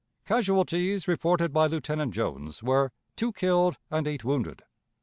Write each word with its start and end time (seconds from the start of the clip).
Casualties, 0.25 1.07
reported 1.07 1.53
by 1.53 1.67
Lieutenant 1.67 2.11
Jones, 2.11 2.63
were 2.63 2.91
two 3.15 3.31
killed 3.31 3.77
and 3.91 4.07
eight 4.07 4.23
wounded. 4.25 4.63